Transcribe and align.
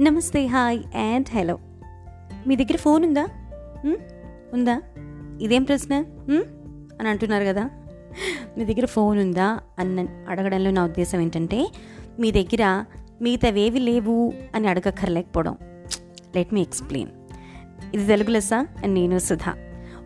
నమస్తే 0.00 0.46
hi 0.46 0.96
and 0.96 1.28
hello. 1.34 1.58
మీ 2.46 2.56
దగ్గర 2.56 2.76
phone 2.76 3.04
ఉందా? 3.04 3.26
ఉందా? 4.52 4.82
ఇదేం 5.40 5.62
ప్రశ్న? 5.62 5.94
అని 7.00 7.08
అంటున్నారు 7.08 7.44
కదా. 7.44 7.70
మీ 8.58 8.64
దగ్గర 8.64 8.86
ఫోన్ 8.86 9.18
ఉందా? 9.18 9.60
అన్న 9.78 10.06
అడగడంలో 10.28 10.70
నా 10.70 10.84
ఉద్దేశం 10.84 11.20
ఏంటంటే 11.20 11.72
మీ 12.18 12.30
దగ్గర 12.30 12.84
మిగతావేవి 13.22 13.78
లేవు 13.78 14.32
అని 14.54 14.68
అడగక్కర్లేకపోవడం. 14.68 15.56
లెట్ 16.36 16.54
మీ 16.54 16.60
ఎక్స్ప్లెయిన్ 16.60 17.10
ఇది 17.94 18.06
తెలుగు 18.06 18.30
లెస్సా 18.30 18.58
అండ్ 18.58 18.94
నేను 18.94 19.18
సుధా. 19.18 19.54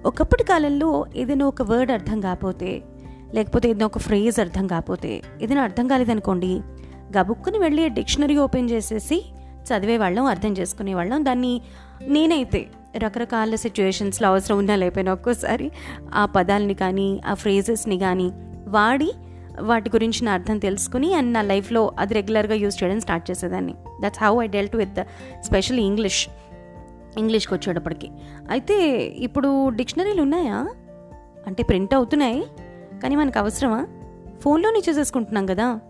ఒకప్పటి 0.05 0.45
కాలంలో 0.45 1.07
ఏదైనా 1.17 1.47
ఒక 1.47 1.63
వర్డ్ 1.63 1.91
అర్థం 1.91 2.21
కాకపోతే 2.21 2.83
లేకపోతే 3.35 3.69
ఏదైనా 3.69 3.87
ఒక 3.87 3.99
ఫ్రేజ్ 3.99 4.41
అర్థం 4.41 4.67
కాకపోతే 4.67 5.23
ఏదైనా 5.43 5.63
అర్థం 5.63 5.89
కాలేదనుకోండి 5.89 6.61
గబుక్కుని 7.19 7.59
వెళ్ళి 7.59 7.89
డిక్షనరీ 7.89 8.37
ఓపెన్ 8.37 8.71
చేసేసి 8.71 9.25
చదివే 9.63 9.99
వాళ్ళం 9.99 10.25
అర్థం 10.25 10.53
చేసుకునే 10.53 10.95
వాళ్ళం 10.95 11.25
దాన్ని 11.25 11.61
నేనైతే 12.07 12.69
రకరకాల 12.97 13.55
సిచ్యువేషన్స్లో 13.55 14.29
అవసరం 14.29 14.59
ఉన్నా 14.59 14.77
లేకపోయినా 14.77 15.13
ఒక్కోసారి 15.13 15.71
ఆ 16.15 16.27
పదాలని 16.27 16.75
కానీ 16.75 17.21
ఆ 17.27 17.35
ఫ్రేజెస్ని 17.35 17.99
కానీ 17.99 18.33
వాడి 18.69 19.13
వాటి 19.61 19.91
గురించి 19.91 20.25
నా 20.25 20.33
అర్థం 20.33 20.59
తెలుసుకుని 20.59 21.15
అండ్ 21.15 21.33
నా 21.33 21.43
లైఫ్లో 21.43 21.93
అది 21.99 22.15
రెగ్యులర్గా 22.15 22.55
యూజ్ 22.55 22.85
చేయడం 22.85 23.01
స్టార్ట్ 23.01 23.31
చేసేదాన్ని. 23.31 23.75
That's 24.03 24.23
how 24.23 24.43
I 24.43 24.47
dealt 24.47 24.77
with 24.77 25.03
special 25.43 25.79
English 25.79 26.29
ఇంగ్లీష్కి 27.19 27.55
వచ్చేటప్పటికి. 27.55 28.11
అయితే 28.51 28.91
ఇప్పుడు 29.01 29.69
డిక్షనరీలు 29.69 30.23
ఉన్నాయా? 30.23 30.69
అంటే 31.47 31.63
ప్రింట్ 31.63 31.95
అవుతున్నాయి 31.95 32.45
కానీ 33.03 33.17
మనకు 33.17 33.39
అవసరమా? 33.39 33.87
ఫోన్లోనే 34.41 34.83
చేసేసుకుంటున్నాం 34.89 35.47
కదా. 35.47 35.81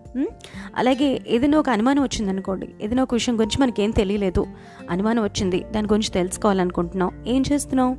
అలాగే 0.76 1.20
ఏదైనా 1.26 1.58
ఒక 1.58 1.70
అనుమానం 1.70 2.02
వచ్చిందనుకోండి 2.02 2.68
ఏదైనా 2.82 3.02
ఒక 3.02 3.14
విషయం 3.14 3.38
గురించి 3.38 3.62
మనకేం 3.62 3.90
తెలియలేదు. 3.90 4.46
అనుమానం 4.90 5.22
వచ్చింది 5.22 5.64
దాని 5.70 5.86
గురించి 5.86 6.10
తెలుసుకోవాలనుకుంటున్నావు 6.10 7.28
ఏం 7.28 7.44
చేస్తున్నావు? 7.52 7.94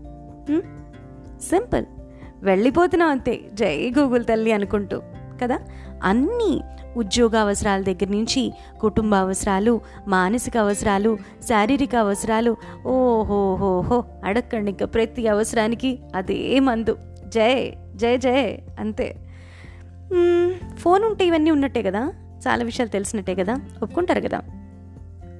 సింపుల్. 1.40 1.86
వెళ్ళిపోతున్నాం 2.42 3.10
అంతే. 3.10 3.40
జై 3.54 3.94
గూగుల్ 4.00 4.26
తల్లి 4.26 4.52
అనుకుంటూ 4.52 5.02
కదా? 5.44 5.60
అన్నీ 6.04 6.62
ఉద్యోగ 6.98 7.38
అవసరాల 7.38 7.82
దగ్గర 7.82 8.10
నుంచి 8.10 8.54
కుటుంబ 8.82 9.16
అవసరాలు 9.16 9.82
మానసిక 10.08 10.58
అవసరాలు 10.58 11.18
శారీరక 11.48 11.96
అవసరాలు 11.96 12.58
ఓహోహోహో 12.86 14.04
అడక్కండి 14.24 14.72
ఇంకా 14.72 14.86
ప్రతి 14.86 15.28
అవసరానికి 15.28 16.00
అదే 16.16 16.59
మందు. 16.59 16.98
జై 17.28 17.74
జై 17.96 18.18
జై 18.18 18.59
అంతే. 18.80 19.16
ఫోన్ 20.84 21.03
ఉంటే 21.03 21.26
ఇవన్నీ 21.26 21.52
ఉన్నట్టే 21.52 21.81
కదా? 21.81 22.14
చాలా 22.48 22.64
విషయాలు 22.64 22.89
తెలిసినట్టే 22.89 23.36
కదా? 23.36 23.59
ఒప్పుకుంటారు 23.84 24.22
కదా? 24.22 24.42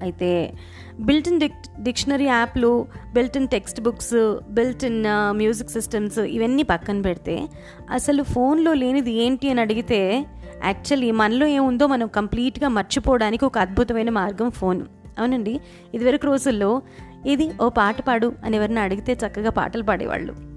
అయితే 0.02 0.53
బిల్ట్ 1.00 1.27
ఇన్ 1.27 1.39
డిక్ 1.39 1.83
డిక్షనరీ 1.83 2.25
యాప్లు 2.25 2.88
built 3.13 3.38
in 3.38 3.47
text 3.47 3.81
books 3.81 4.39
built 4.50 4.83
in 4.83 5.03
music 5.31 5.69
systems 5.69 6.19
ఇవన్నీ 6.19 6.63
పక్కన 6.63 7.02
పెడితే 7.02 7.47
అసలు 7.91 8.23
ఫోన్లో 8.23 8.73
లేనిది 8.73 9.11
ఏంటి 9.11 9.50
అని 9.50 9.61
అడిగితే 9.61 10.25
యాక్చువల్లీ 10.63 11.11
మనలో 11.11 11.47
ఏముందో 11.47 11.88
మనం 11.88 12.07
కంప్లీట్గా 12.07 12.67
మర్చిపోవడానికి 12.67 13.45
ఒక 13.45 13.57
అద్భుతమైన 13.57 14.09
మార్గం 14.09 14.50
ఫోన్. 14.50 14.81
అవునండి? 15.19 15.59
ఇదివరకు 15.94 16.25
రోజుల్లో 16.25 16.81
ఇది 17.25 17.52
ఓ 17.61 17.69
పాట 17.69 18.02
పాడు 18.02 18.33
అని 18.44 18.57
ఎవరిని 18.57 18.80
అడిగితే 18.80 19.13
చక్కగా 19.13 19.50
పాటలు 19.50 19.83
పాడేవాళ్ళు. 19.83 20.53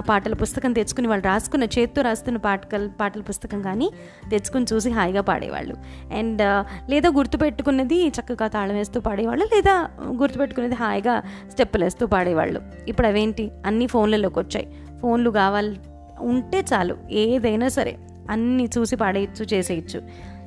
పాటల 0.00 0.34
పుస్తకం 0.34 0.72
తెచ్చుకుని 0.72 1.08
వాళ్ళు 1.08 1.24
రాసుకున్న 1.26 1.64
చేత్తో 1.64 2.02
రాస్తున్న 2.02 2.38
పాటకల్ 2.38 2.90
పాటల 3.00 3.20
పుస్తకం 3.20 3.62
కానీ 3.62 3.90
తెచ్చుకుని 4.30 4.66
చూసి 4.72 4.90
హాయిగా 4.90 5.20
పాడేవాళ్ళు. 5.20 5.76
అండ్ 6.16 6.42
లేదా 6.90 7.08
గుర్తుపెట్టుకున్నది 7.08 8.08
చక్కగా 8.08 8.48
తాళం 8.48 8.74
వేస్తూ 8.74 9.00
పాడేవాళ్ళు 9.00 9.44
లేదా 9.44 9.88
గుర్తుపెట్టుకునేది 10.06 10.74
హాయిగా 10.74 11.22
స్టెప్పులు 11.50 11.84
వేస్తూ 11.84 12.06
పాడేవాళ్ళు. 12.06 12.60
ఇప్పుడు 12.88 13.06
అవేంటి? 13.06 13.50
అన్నీ 13.66 13.86
ఫోన్లలోకి 13.86 14.38
వచ్చాయి. 14.38 14.68
ఫోన్లు 15.02 15.30
కావాలి 15.30 15.80
ఉంటే 16.20 16.64
చాలు 16.72 16.96
ఏదైనా 17.10 17.68
సరే 17.68 17.96
అన్నీ 18.30 18.64
చూసి 18.78 18.96
పాడేయచ్చు 18.96 19.44
చేసేయచ్చు. 19.52 19.98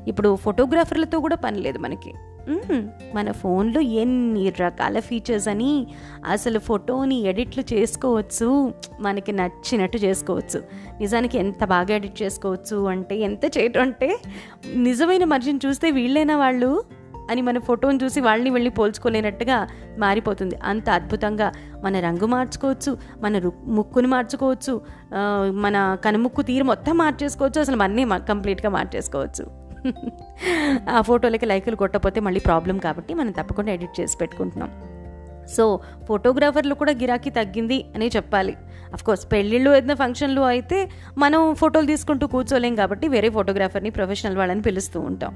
ఇప్పుడు 0.08 0.36
ఫోటోగ్రాఫర్లతో 0.36 1.20
కూడా 1.20 1.36
పని 1.36 1.60
లేదు 1.60 1.80
మనకి. 1.80 2.14
మన 3.16 3.32
ఫోన్లో 3.32 3.82
ఎన్ని 3.82 4.50
రకాల 4.50 5.00
ఫీచర్స్ 5.00 5.48
అని 5.48 5.88
అసలు 6.26 6.60
ఫోటోని 6.60 7.22
ఎడిట్లు 7.22 7.64
చేసుకోవచ్చు 7.74 8.74
మనకి 9.00 9.32
నచ్చినట్టు 9.32 9.98
చేసుకోవచ్చు. 9.98 10.64
నిజానికి 11.00 11.38
ఎంత 11.38 11.66
బాగా 11.66 11.96
ఎడిట్ 11.96 12.22
చేసుకోవచ్చు 12.22 12.88
అంటే 12.88 13.16
ఎంత 13.16 13.46
చేయటం 13.46 13.82
అంటే 13.82 14.18
నిజమైన 14.76 15.24
మనిషిని 15.24 15.60
చూస్తే 15.66 15.92
వీళ్ళైనా 15.92 16.38
వాళ్ళు 16.38 16.84
అని 17.32 17.42
మన 17.42 17.60
ఫోటోని 17.60 18.00
చూసి 18.04 18.22
వాళ్ళని 18.22 18.50
వెళ్ళి 18.50 18.70
పోల్చుకోలేనట్టుగా 18.70 19.68
మారిపోతుంది. 20.00 20.56
అంత 20.64 20.90
అద్భుతంగా 20.90 21.52
మన 21.84 22.00
రంగు 22.00 22.26
మార్చుకోవచ్చు 22.26 22.98
మన 23.22 23.38
రు- 23.38 23.70
ముక్కును 23.70 24.08
మార్చుకోవచ్చు 24.08 24.82
మన 25.52 25.98
కనుముక్కు 26.06 26.42
తీరు 26.42 26.64
మొత్తం 26.64 26.98
మార్చేసుకోవచ్చు 26.98 27.62
అసలు 27.62 27.76
మన్నీ 27.76 28.06
కంప్లీట్గా 28.16 28.70
మార్చేసుకోవచ్చు. 28.70 29.59
ఆ 30.90 31.02
ఫోటోలకి 31.02 31.46
లైకులు 31.46 31.76
కొట్టకపోతే 31.76 32.20
మళ్ళీ 32.20 32.40
ప్రాబ్లం 32.40 32.78
కాబట్టి 32.78 33.14
మనం 33.14 33.32
తప్పకుండా 33.32 33.72
ఎడిట్ 33.72 34.00
చేసి 34.00 34.18
పెట్టుకుంటున్నాం. 34.18 34.72
సో 35.58 35.80
ఫోటోగ్రాఫర్లు 36.08 36.76
కూడా 36.76 36.92
గిరాకీ 36.92 37.30
తగ్గింది 37.30 37.86
అనే 37.96 38.08
చెప్పాలి. 38.08 38.58
కోర్స్ 39.06 39.32
పెళ్ళిళ్ళు 39.32 39.72
ఏదైనా 39.72 39.96
ఫంక్షన్లు 39.96 40.42
అయితే 40.42 40.90
మనం 41.18 41.56
ఫోటోలు 41.56 41.86
తీసుకుంటూ 41.86 42.28
కూర్చోలేం 42.28 42.76
కాబట్టి 42.76 43.08
వేరే 43.08 43.30
ఫోటోగ్రాఫర్ని 43.30 43.90
ప్రొఫెషనల్ 43.90 44.38
వాళ్ళని 44.38 44.62
పిలుస్తూ 44.62 45.00
ఉంటాం. 45.00 45.34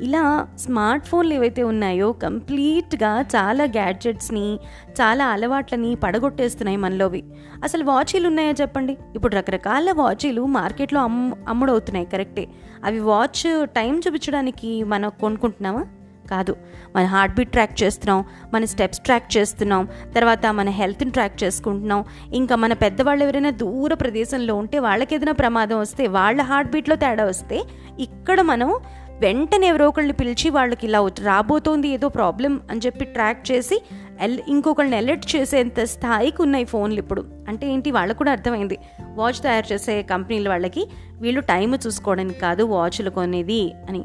ఇలా 0.00 0.48
స్మార్ట్ 0.58 1.06
ఫోన్లు 1.06 1.34
ఏవైతే 1.34 1.62
ఉన్నాయో 1.62 2.12
కంప్లీట్గా 2.12 3.20
చాలా 3.20 3.64
గ్యాడ్జెట్స్ని 3.64 4.54
చాలా 4.92 5.26
అలవాట్లని 5.26 5.94
పడగొట్టేస్తున్నాయి 5.94 6.76
మనలోవి. 6.76 7.24
అసలు 7.64 7.84
వాచీలు 7.84 8.28
ఉన్నాయా 8.28 8.54
చెప్పండి? 8.60 8.96
ఇప్పుడు 9.14 9.36
రకరకాల 9.36 9.92
వాచీలు 9.92 10.46
మార్కెట్లో 10.46 11.00
అమ్ము 11.00 11.36
అమ్ముడవుతున్నాయి 11.48 12.06
కరెక్టే. 12.06 12.48
అవి 12.84 13.00
వాచ్ 13.00 13.66
టైం 13.66 14.00
చూపించడానికి 14.06 14.84
మనం 14.84 15.10
కొనుక్కుంటున్నామా? 15.20 15.86
కాదు. 16.30 16.56
మన 16.96 17.04
హార్ట్ 17.04 17.36
బీట్ 17.36 17.52
ట్రాక్ 17.52 17.82
చేస్తున్నాం 17.82 18.24
మన 18.54 18.64
స్టెప్స్ 18.64 19.00
ట్రాక్ 19.00 19.36
చేస్తున్నాం 19.36 19.88
తర్వాత 20.16 20.46
మన 20.46 20.68
హెల్త్ని 20.68 21.10
ట్రాక్ 21.10 21.44
చేసుకుంటున్నాం. 21.44 22.04
ఇంకా 22.34 22.56
మన 22.56 22.72
పెద్దవాళ్ళు 22.72 23.24
ఎవరైనా 23.24 23.50
దూర 23.50 23.94
ప్రదేశంలో 23.94 24.54
ఉంటే 24.54 24.78
వాళ్ళకి 24.78 25.14
ఏదైనా 25.14 25.32
ప్రమాదం 25.32 25.80
వస్తే 25.80 26.06
వాళ్ళ 26.06 26.42
హార్ట్ 26.42 26.72
బీట్లో 26.72 26.96
తేడా 26.96 27.24
వస్తే 27.24 27.62
ఇక్కడ 27.98 28.40
మనం 28.40 28.78
వెంటనే 29.20 29.66
ఎవరో 29.66 29.88
ఒకళ్ళని 29.88 30.12
పిలిచి 30.12 30.50
వాళ్ళకి 30.50 30.86
ఇలా 30.86 31.10
రాబోతోంది 31.24 31.88
ఏదో 31.88 32.08
ప్రాబ్లం 32.08 32.60
అని 32.70 32.80
చెప్పి 32.86 33.04
ట్రాక్ 33.04 33.52
చేసి 33.52 33.82
ఎల్ 34.20 34.38
ఇంకొకళ్ళని 34.48 34.96
అలర్ట్ 34.96 35.36
చేసేంత 35.36 35.80
స్థాయికి 35.80 36.42
ఉన్నాయి 36.42 36.64
ఫోన్లు 36.64 36.98
ఇప్పుడు. 36.98 37.24
అంటే 37.48 37.72
ఏంటి 37.72 37.90
వాళ్ళకు 37.90 38.18
కూడా 38.18 38.32
అర్థమైంది. 38.32 38.78
వాచ్ 39.14 39.42
తయారు 39.42 39.72
చేసే 39.72 40.02
కంపెనీల 40.02 40.48
వాళ్ళకి 40.48 40.90
వీళ్ళు 41.20 41.40
టైం 41.40 41.74
చూసుకోవడానికి 41.74 42.40
కాదు 42.40 42.62
వాచ్లు 42.62 43.10
కొనేది 43.10 43.72
అని. 43.88 44.04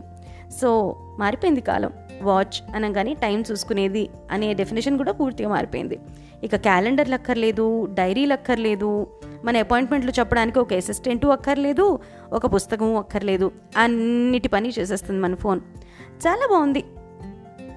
సో 0.62 0.96
మారిపోయింది 1.20 1.62
కాలం. 1.62 1.92
వాచ్ 2.22 2.76
అనగానే 2.76 3.14
టైం 3.14 3.44
చూసుకునేది 3.52 4.10
అనే 4.32 4.54
డెఫినేషన్ 4.54 4.98
కూడా 4.98 5.12
పూర్తిగా 5.12 5.50
మారిపోయింది. 5.50 6.00
ఇక 6.44 6.56
క్యాలెండర్లు 6.56 7.14
అక్కర్లేదు 7.14 7.88
డైరీలు 7.94 8.34
అక్కర్లేదు 8.34 9.08
మన 9.46 9.58
అపాయింట్మెంట్లు 9.58 10.12
చెప్పడానికి 10.12 10.60
ఒక 10.60 10.74
అసిస్టెంటు 10.74 11.28
అక్కర్లేదు 11.28 12.00
ఒక 12.34 12.54
పుస్తకం 12.54 12.96
అక్కర్లేదు 12.96 13.52
అన్నిటి 13.78 14.48
పని 14.48 14.74
చేసేస్తుంది 14.80 15.22
మన 15.22 15.36
ఫోన్. 15.36 15.60
చాలా 16.28 16.48
బాగుంది. 16.52 16.84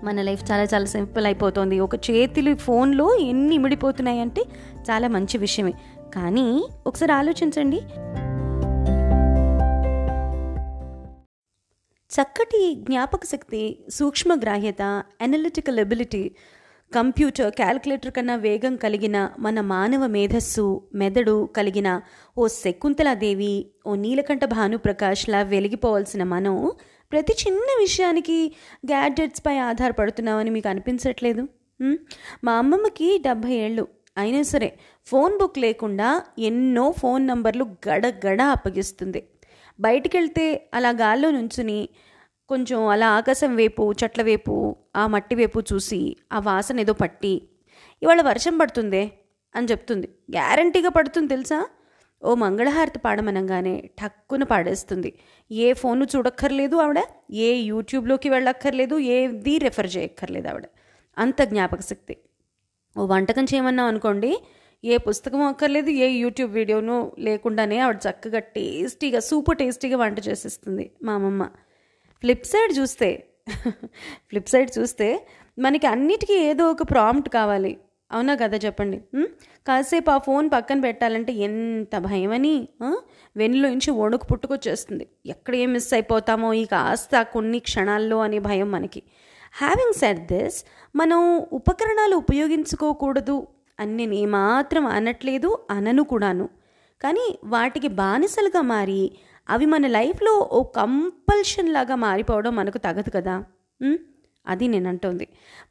మన 0.04 0.22
లైఫ్ 0.22 0.50
చాలా 0.50 0.62
చాలా 0.62 0.84
సింపుల్ 0.84 1.26
అయిపోతుంది. 1.26 1.80
ఒక 1.80 1.94
చేతిలో 1.94 2.54
ఫోన్లో 2.54 3.14
ఎన్ని 3.14 3.54
ఇమిడిపోతున్నాయి 3.54 4.20
అంటే 4.20 4.42
చాలా 4.90 5.08
మంచి 5.08 5.38
విషయమే. 5.38 5.72
కానీ 6.14 6.68
ఒకసారి 6.86 7.12
ఆలోచించండి. 7.12 7.80
చక్కటి 12.10 12.60
జ్ఞాపక 12.74 13.24
శక్తి 13.24 13.60
సూక్ష్మ 13.90 14.32
గ్రాహ్యత 14.34 14.82
అనలిటికల్ 15.20 15.80
ఎబిలిటీ 15.82 16.22
కంప్యూటర్ 16.92 17.50
క్యాలిక్యులేటర్ 17.50 18.12
కన్నా 18.12 18.36
వేగం 18.36 18.76
కలిగిన 18.76 19.16
మన 19.38 19.60
మానవ 19.72 20.06
మేధస్సు 20.06 20.64
మెదడు 20.94 21.36
కలిగిన 21.56 21.88
ఓ 22.38 22.46
శకుంతలాదేవి 22.46 23.52
ఓ 23.86 23.94
నీలకంఠ 23.94 24.44
భానుప్రకాష్లా 24.54 25.42
వెలిగిపోవాల్సిన 25.42 26.22
మనం 26.34 26.56
ప్రతి 27.12 27.34
చిన్న 27.42 27.68
విషయానికి 27.80 28.38
గ్యాడ్జెట్స్పై 28.86 29.56
ఆధారపడుతున్నామని 29.68 30.50
మీకు 30.50 30.68
అనిపించట్లేదు? 30.68 31.42
మా 32.44 32.52
అమ్మమ్మకి 32.52 33.08
డెబ్భై 33.26 33.54
ఏళ్ళు. 33.66 33.84
అయినా 34.16 34.42
సరే 34.42 34.68
ఫోన్ 35.06 35.34
బుక్ 35.38 35.58
లేకుండా 35.58 36.08
ఎన్నో 36.38 36.86
ఫోన్ 37.00 37.24
నంబర్లు 37.26 37.64
గడగడ 37.88 38.40
అప్పగిస్తుంది. 38.56 39.20
బయటికి 39.80 40.16
వెళ్తే 40.16 40.70
అలా 40.74 40.90
గాల్లో 40.90 41.30
నుంచుని 41.30 41.88
కొంచెం 42.48 42.88
అలా 42.88 43.08
ఆకాశం 43.08 43.56
వైపు 43.56 43.92
చెట్ల 43.92 44.22
వైపు 44.22 44.76
ఆ 44.96 45.06
మట్టి 45.06 45.34
వైపు 45.34 45.58
చూసి 45.72 46.16
ఆ 46.32 46.38
వాసన 46.38 46.80
ఏదో 46.80 46.92
పట్టి 46.92 47.34
ఇవాళ 48.02 48.20
వర్షం 48.20 48.58
పడుతుందే 48.58 49.02
అని 49.54 49.66
చెప్తుంది. 49.66 50.08
గ్యారంటీగా 50.30 50.88
పడుతుంది 50.88 51.28
తెలుసా? 51.28 51.58
ఓ 52.22 52.34
మంగళహారతి 52.34 52.98
పాడమనగానే 52.98 53.90
ఠక్కున 54.00 54.42
పాడేస్తుంది. 54.42 55.10
ఏ 55.50 55.72
ఫోను 55.72 56.04
చూడక్కర్లేదు 56.04 56.76
ఆవిడ 56.76 57.00
ఏ 57.32 57.50
యూట్యూబ్లోకి 57.70 58.28
వెళ్ళక్కర్లేదు 58.28 58.98
ఏది 58.98 59.58
రెఫర్ 59.58 59.96
చేయక్కర్లేదు 59.96 60.48
ఆవిడ. 60.48 60.66
అంత 61.18 61.42
జ్ఞాపక 61.42 61.80
శక్తి 61.80 62.16
ఓ 62.96 63.06
వంటకం 63.06 63.44
చేయమన్నాం 63.44 63.86
అనుకోండి 63.86 64.30
ఏ 64.84 64.96
పుస్తకం 64.96 65.42
అక్కర్లేదు 65.42 65.90
ఏ 65.90 66.08
యూట్యూబ్ 66.08 66.52
వీడియోను 66.52 67.12
లేకుండానే 67.18 67.78
ఆవిడ 67.78 67.96
చక్కగా 68.10 68.38
టేస్టీగా 68.38 69.20
సూపర్ 69.20 69.58
టేస్టీగా 69.58 69.96
వంట 69.96 70.28
చేసేస్తుంది 70.28 70.90
మా 71.02 71.12
అమ్మమ్మ. 71.12 71.44
ఫ్లిప్ 72.22 72.46
సైడ్ 72.46 72.78
చూస్తే 72.78 73.28
ఫ్లిప్ 74.28 74.48
సైడ్ 74.48 74.78
చూస్తే 74.78 75.26
మనకి 75.58 75.86
అన్నిటికీ 75.86 76.34
ఏదో 76.34 76.70
ఒక 76.70 76.82
ప్రాంప్ట్ 76.82 77.28
కావాలి. 77.28 77.78
అవునా 78.12 78.34
కదా 78.34 78.56
చెప్పండి? 78.56 78.98
కాసేపు 79.66 80.10
ఆ 80.10 80.18
ఫోన్ 80.18 80.50
పక్కన 80.54 80.80
పెట్టాలంటే 80.80 81.32
ఎంత 81.32 81.98
భయమని 81.98 82.68
ఆ? 82.82 82.96
వెన్నులోంచి 83.36 83.90
వణుకు 83.90 84.26
పుట్టుకొచ్చేస్తుంది. 84.26 85.06
ఎక్కడ 85.26 85.54
ఏం 85.54 85.72
మిస్ 85.72 85.94
అయిపోతామో 85.94 86.52
ఈ 86.52 86.64
కాస్త 86.64 87.22
కొన్ని 87.22 87.58
క్షణాల్లో 87.58 88.18
అనే 88.20 88.38
భయం 88.38 88.70
మనకి. 88.72 89.02
హ్యావింగ్ 89.52 89.94
సెట్ 89.94 90.32
దిస్ 90.32 90.64
మనం 90.96 91.20
ఉపకరణాలు 91.52 92.16
ఉపయోగించుకోకూడదు 92.16 93.46
అని 93.80 93.92
నేను 93.96 94.14
ఏమాత్రం 94.14 94.86
అనట్లేదు 94.86 95.58
అనను 95.70 96.02
కూడాను. 96.02 96.46
కానీ 97.00 97.26
వాటికి 97.44 97.88
బానిసలుగా 97.88 98.60
మారి 98.62 99.02
అవి 99.50 99.66
మన 99.66 99.86
లైఫ్లో 99.86 100.48
ఓ 100.52 100.62
కంపల్షన్ 100.62 101.68
లాగా 101.68 101.94
మారిపోవడం 101.94 102.56
మనకు 102.56 102.78
తగదు 102.78 103.10
కదా. 103.10 103.34
అది 104.46 104.68
నేను 104.68 104.88
అంటోంది 104.88 105.26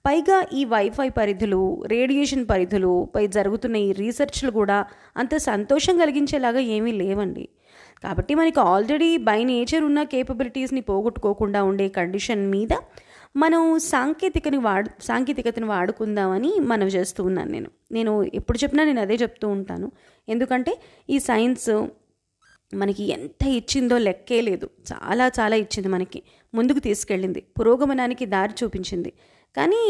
పైగా 0.05 0.37
ఈ 0.53 0.65
వైఫై 0.65 1.09
పరిధులు 1.09 1.83
రేడియేషన్ 1.87 2.45
పరిధులు 2.49 3.09
పై 3.15 3.27
జరుగుతున్న 3.27 3.75
ఈ 3.75 3.91
రీసెర్చ్లు 3.91 4.51
కూడా 4.51 4.77
అంత 5.17 5.35
సంతోషం 5.37 5.97
కలిగించేలాగా 5.97 6.59
ఏమీ 6.75 6.91
లేవండి. 6.91 7.45
కాబట్టి 8.03 8.33
మనకి 8.35 8.59
ఆల్రెడీ 8.59 9.09
బై 9.17 9.39
నేచర్ 9.43 9.83
ఉన్న 9.83 10.03
కేపబిలిటీస్ని 10.03 10.81
పోగొట్టుకోకుండా 10.81 11.61
ఉండే 11.63 11.87
కండిషన్ 11.89 12.43
మీద 12.51 12.73
మనం 13.37 13.79
సాంకేతికని 13.79 14.57
వాడు 14.57 15.03
సాంకేతికతను 15.03 15.67
వాడుకుందామని 15.67 16.53
మనం 16.59 16.87
చేస్తూ 16.87 17.23
ఉన్నాను 17.23 17.51
నేను. 17.51 17.69
నేను 17.91 18.23
ఎప్పుడు 18.33 18.57
చెప్పినా 18.57 18.83
నేను 18.83 19.01
అదే 19.01 19.15
చెప్తూ 19.15 19.47
ఉంటాను. 19.47 19.91
ఎందుకంటే 20.29 20.81
ఈ 21.09 21.19
సైన్స్ 21.19 21.87
మనకి 22.73 23.03
ఎంత 23.03 23.47
ఇచ్చిందో 23.47 23.97
లెక్కే 23.97 24.41
లేదు. 24.41 24.69
చాలా 24.93 25.31
చాలా 25.39 25.55
ఇచ్చింది 25.55 25.87
మనకి. 25.87 26.23
ముందుకు 26.53 26.79
తీసుకెళ్ళింది. 26.79 27.43
పురోగమనానికి 27.59 28.25
దారి 28.25 28.53
చూపించింది. 28.63 29.13
కానీ 29.57 29.83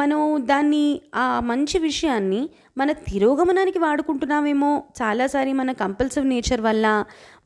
మనం 0.00 0.20
దాన్ని 0.46 0.84
ఆ 1.14 1.24
మంచి 1.40 1.78
విషయాన్ని 1.78 2.40
మన 2.78 2.92
తిరోగమనానికి 2.92 3.78
వాడుకుంటున్నామేమో. 3.78 4.70
చాలాసారి 5.00 5.52
మన 5.52 5.72
కంపల్సివ్ 5.72 6.26
నేచర్ 6.26 6.60
వల్ల 6.60 6.86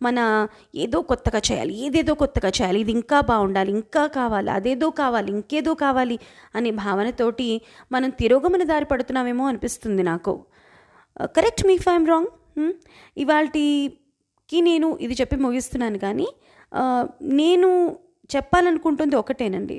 మన 0.02 0.18
ఏదో 0.74 0.98
కొత్తగా 1.02 1.40
చేయాలి 1.50 1.74
ఏదేదో 1.86 2.14
కొత్తగా 2.14 2.50
చేయాలి 2.58 2.80
ఇది 2.80 2.92
ఇంకా 2.92 3.20
బాగుండాలి 3.20 3.70
ఇంకా 3.72 4.04
కావాలి 4.18 4.50
అదేదో 4.50 4.90
కావాలి 5.02 5.30
ఇంకేదో 5.32 5.74
కావాలి 5.74 6.18
అనే 6.54 6.70
భావనతోటి 6.84 7.48
మనం 7.92 8.10
తిరోగమన 8.20 8.62
దారి 8.62 8.84
పడుతున్నామేమో 8.84 9.46
అనిపిస్తుంది 9.48 10.02
నాకు. 10.02 10.34
కరెక్ట్ 11.36 11.64
మీ 11.66 11.76
ఫైమ్ 11.78 12.06
రాంగ్ 12.08 12.30
ఇవాళకి 13.16 13.66
నేను 14.68 14.88
ఇది 15.00 15.14
చెప్పి 15.20 15.36
ముగిస్తున్నాను 15.36 15.98
కానీ 15.98 16.26
uh, 16.72 17.04
నేను 17.22 17.68
చెప్పాలనుకుంటుంది 18.36 19.16
ఒకటేనండి. 19.16 19.76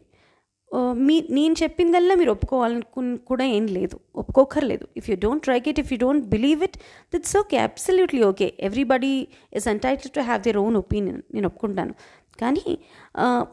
మీ 1.07 1.27
నేను 1.29 1.55
చెప్పిందల్లా 1.63 2.15
మీరు 2.15 2.31
ఒప్పుకోవాలనుకుని 2.31 3.17
కూడా 3.17 3.45
ఏం 3.57 3.67
లేదు. 3.67 3.99
ఒప్పుకోకర్లేదు 4.15 4.87
if 4.97 5.09
you 5.09 5.15
don't 5.23 5.43
like 5.43 5.69
it 5.69 5.79
if 5.79 5.93
you 5.93 5.97
don't 6.01 6.25
believe 6.25 6.63
it 6.63 6.77
that's 7.13 7.37
okay 7.37 7.57
absolutely 7.57 8.23
okay 8.23 8.53
everybody 8.59 9.27
is 9.53 9.67
entitled 9.67 10.11
to 10.15 10.19
have 10.19 10.41
their 10.43 10.57
own 10.57 10.77
opinion 10.77 11.21
నేను 11.33 11.47
ఒప్పుకుంటాను. 11.47 11.93
కానీ 12.41 12.77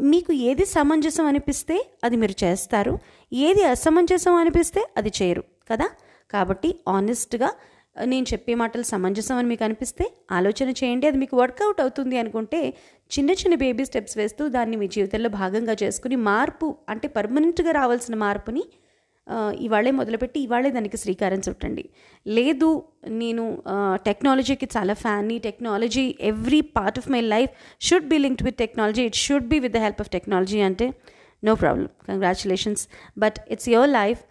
మీకు 0.00 0.32
ఏది 0.32 0.64
సమంజసం 0.64 1.26
అనిపిస్తే 1.26 1.76
అది 2.04 2.16
మీరు 2.16 2.44
చేస్తారు. 2.44 2.98
ఏది 3.32 3.62
అసమంజసం 3.64 4.34
అనిపిస్తే 4.34 4.82
అది 4.96 5.12
చేయరు. 5.22 5.44
కదా? 5.72 5.88
కాబట్టి 6.30 6.68
ఆనెస్ట్గా 6.88 7.50
నేను 7.96 8.26
చెప్పే 8.32 8.54
మాటలు 8.54 8.84
సమంజసం 8.90 9.36
అని 9.36 9.48
మీకు 9.48 9.64
అనిపిస్తే 9.64 10.04
ఆలోచన 10.38 10.68
చేయండి. 10.80 11.06
అది 11.06 11.18
మీకు 11.18 11.34
వర్కౌట్ 11.36 11.80
అవుతుంది 11.80 12.16
అనుకుంటే 12.22 12.60
చిన్న 13.10 13.30
చిన్న 13.40 13.54
బేబీ 13.64 13.84
స్టెప్స్ 13.84 14.16
వేస్తూ 14.18 14.42
దాన్ని 14.48 14.76
మీ 14.82 14.86
జీవితంలో 14.88 15.30
భాగంగా 15.40 15.74
చేసుకుని 15.82 16.16
మార్పు 16.30 16.68
అంటే 16.88 17.08
పర్మనెంట్గా 17.08 17.72
రావాల్సిన 17.80 18.14
మార్పుని 18.24 18.62
ఇవాళే 19.66 19.90
మొదలుపెట్టి 19.98 20.38
ఇవాళే 20.40 20.70
దానికి 20.70 20.96
శ్రీకారం 20.96 21.40
చుట్టండి. 21.46 21.84
లేదు 22.26 22.68
నేను 23.20 23.44
టెక్నాలజీకి 24.06 24.66
చాలా 24.76 24.94
ఫ్యాన్ని 24.94 25.36
technology 25.38 26.06
every 26.30 26.60
part 26.76 26.98
of 26.98 27.08
my 27.10 27.20
life 27.34 27.52
should 27.88 28.08
be 28.08 28.18
linked 28.18 28.44
with 28.48 28.58
technology 28.64 29.04
it 29.10 29.18
should 29.26 29.48
be 29.48 29.58
with 29.58 29.74
the 29.76 29.82
help 29.86 30.00
of 30.04 30.10
technology 30.10 30.60
అంటే 30.60 30.88
no 31.42 31.54
problem 31.54 31.88
congratulations 32.08 32.84
but 33.18 33.38
it's 33.50 33.68
your 33.68 33.90
life 33.90 34.22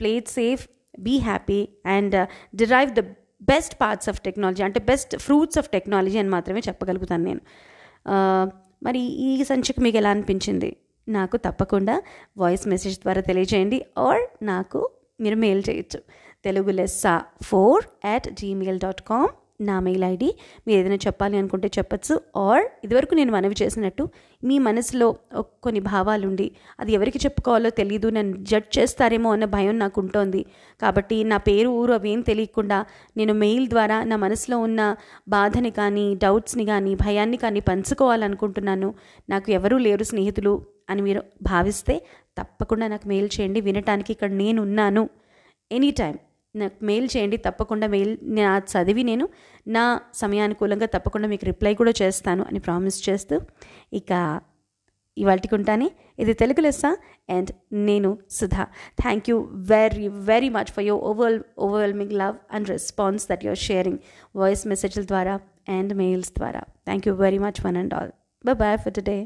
play 0.00 0.12
it 0.22 0.28
safe 0.28 0.64
be 0.98 1.18
happy 1.18 1.68
and 1.86 2.16
derive 2.56 2.90
the 2.90 3.00
best 3.42 3.74
parts 3.80 4.08
of 4.08 4.20
technology 4.20 4.62
అంటే 4.62 4.80
best 4.80 5.16
fruits 5.16 5.58
of 5.58 5.68
technology 5.68 6.18
అని 6.18 6.28
మాత్రమే 6.28 6.60
చెప్పగలుగుతాను 6.68 7.24
నేను. 7.24 7.40
మరి 8.82 9.00
ఈ 9.00 9.44
సంచిక 9.44 9.80
మీకు 9.80 9.96
ఎలా 9.96 10.10
అనిపించింది? 10.10 10.76
నాకు 11.08 11.36
తప్పకుండా 11.36 12.02
వాయిస్ 12.36 12.68
మెసేజ్ 12.68 12.98
ద్వారా 12.98 13.20
తెలియజేయండి. 13.20 13.78
ఆర్ 13.98 14.22
నాకు 14.42 14.80
మీరు 15.20 15.36
మెయిల్ 15.36 15.62
చేయొచ్చు. 15.68 16.00
Telugu 16.44 16.70
Lessa 16.70 17.22
four 17.42 18.06
at 18.06 18.28
Gmail 18.34 18.78
dot 18.80 19.02
com 19.02 19.32
నా 19.68 19.76
మెయిల్ 19.86 20.04
ఐడి. 20.04 20.28
మీరు 20.66 20.76
ఏదైనా 20.80 20.98
చెప్పాలి 21.06 21.36
అనుకుంటే 21.40 21.68
చెప్పచ్చు. 21.78 22.14
ఆర్ 22.44 22.64
ఇదివరకు 22.84 23.14
నేను 23.18 23.32
మనవి 23.36 23.56
చేసినట్టు 23.62 24.04
మీ 24.44 24.56
మనసులో 24.66 25.08
కొన్ని 25.64 25.80
భావాలుండి 25.88 26.46
అది 26.80 26.90
ఎవరికి 26.98 27.18
చెప్పుకోవాలో 27.24 27.70
తెలియదు 27.80 28.08
నన్ను 28.16 28.36
జడ్జ్ 28.50 28.70
చేస్తారేమో 28.78 29.30
అన్న 29.32 29.46
భయం 29.56 29.76
నాకు 29.78 29.98
ఉంటుంది 30.00 30.42
కాబట్టి 30.82 31.16
నా 31.32 31.38
పేరు 31.48 31.68
ఊరు 31.80 31.92
అవేం 31.92 32.20
తెలియకుండా 32.30 32.78
నేను 33.16 33.34
మెయిల్ 33.44 33.66
ద్వారా 33.68 33.98
నా 34.04 34.18
మనసులో 34.24 34.58
ఉన్న 34.68 34.80
బాధని 35.28 35.72
కానీ 35.80 36.06
డౌట్స్ని 36.24 36.66
కానీ 36.72 36.94
భయాన్ని 37.04 37.40
కానీ 37.44 37.62
పంచుకోవాలనుకుంటున్నాను. 37.70 38.90
నాకు 39.28 39.50
ఎవరూ 39.58 39.78
లేరు 39.86 40.04
స్నేహితులు 40.04 40.54
అని 40.90 41.02
మీరు 41.02 41.22
భావిస్తే 41.42 41.94
తప్పకుండా 42.38 42.86
నాకు 42.88 43.06
మెయిల్ 43.08 43.28
చేయండి. 43.34 43.60
వినటానికి 43.68 44.10
ఇక్కడ 44.12 44.30
నేను 44.42 44.58
ఉన్నాను 44.62 45.02
ఎనీ 45.70 45.90
టైం 45.90 46.16
నాకు 46.54 46.84
మెయిల్ 46.84 47.08
చేయండి 47.16 47.36
తప్పకుండా 47.36 47.86
మెయిల్ 47.86 48.18
నా 48.38 48.58
చదివి 48.72 49.02
నేను 49.02 49.28
నా 49.66 50.00
సమయానుకూలంగా 50.14 50.86
తప్పకుండా 50.86 51.28
మీకు 51.28 51.44
రిప్లై 51.44 51.74
కూడా 51.74 51.92
చేస్తాను 52.02 52.44
అని 52.50 52.58
ప్రామిస్ 52.58 53.08
చేస్తూ 53.08 53.36
ఇక 53.92 54.40
ఇవాటికి 55.16 55.54
ఉంటాను 55.54 55.90
ఇది 56.18 56.32
తెలుగు 56.32 56.60
లెస్స 56.60 56.86
అండ్ 57.36 57.50
నేను 57.72 58.18
Sudha. 58.30 58.64
Thank 59.02 59.30
you 59.30 59.36
very 59.72 60.08
very 60.08 60.48
much 60.48 60.70
for 60.74 60.84
your 60.84 61.02
over 61.10 61.36
overwhelming 61.58 62.12
love 62.12 62.36
and 62.50 62.68
response 62.68 63.28
that 63.30 63.44
your 63.44 63.58
sharing 63.58 64.00
voice 64.36 64.66
మెసేజ్ల 64.66 65.02
ద్వారా 65.02 65.34
అండ్ 65.68 65.94
మెయిల్స్ 65.94 66.32
ద్వారా. 66.38 66.62
Thank 66.88 67.08
you 67.08 67.14
very 67.14 67.38
much 67.38 67.60
one 67.66 67.76
and 67.76 67.94
all 67.94 68.12
bye 68.44 68.78
for 68.78 68.94
today 68.94 69.18